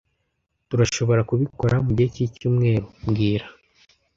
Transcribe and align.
Turashobora 0.69 1.21
kubikora 1.29 1.75
mugihe 1.85 2.09
cyicyumweru 2.15 2.85
mbwira 3.05 3.45